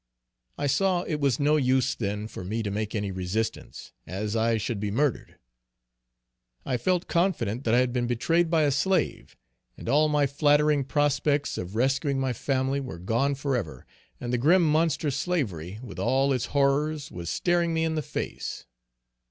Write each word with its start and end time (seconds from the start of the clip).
I 0.57 0.65
saw 0.65 1.03
it 1.03 1.19
was 1.19 1.39
no 1.39 1.57
use 1.57 1.93
then 1.93 2.27
for 2.27 2.43
me 2.43 2.63
to 2.63 2.71
make 2.71 2.95
any 2.95 3.11
resistance, 3.11 3.93
as 4.07 4.35
I 4.35 4.57
should 4.57 4.79
be 4.79 4.89
murdered. 4.89 5.37
I 6.65 6.77
felt 6.77 7.05
confident 7.07 7.65
that 7.65 7.75
I 7.75 7.81
had 7.81 7.93
been 7.93 8.07
betrayed 8.07 8.49
by 8.49 8.63
a 8.63 8.71
slave, 8.71 9.37
and 9.77 9.87
all 9.87 10.09
my 10.09 10.25
flattering 10.25 10.85
prospects 10.85 11.55
of 11.55 11.75
rescuing 11.75 12.19
my 12.19 12.33
family 12.33 12.79
were 12.79 12.97
gone 12.97 13.35
for 13.35 13.55
ever, 13.55 13.85
and 14.19 14.33
the 14.33 14.39
grim 14.39 14.63
monster 14.65 15.11
slavery 15.11 15.79
with 15.83 15.99
all 15.99 16.33
its 16.33 16.45
horrors 16.47 17.11
was 17.11 17.29
staring 17.29 17.71
me 17.71 17.83
in 17.83 17.93
the 17.93 18.01
face. 18.01 18.65